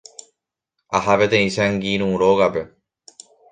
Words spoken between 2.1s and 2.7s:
rógape.